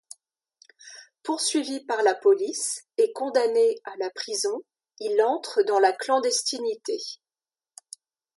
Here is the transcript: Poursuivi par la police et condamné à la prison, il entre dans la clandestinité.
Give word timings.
Poursuivi 1.21 1.81
par 1.85 2.01
la 2.01 2.15
police 2.15 2.87
et 2.97 3.13
condamné 3.13 3.79
à 3.83 3.95
la 3.99 4.09
prison, 4.09 4.63
il 4.99 5.21
entre 5.21 5.61
dans 5.61 5.77
la 5.77 5.93
clandestinité. 5.93 6.97